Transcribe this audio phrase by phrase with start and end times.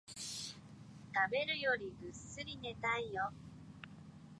[0.07, 0.57] 食
[1.29, 3.31] べるよりぐっすり寝たいよ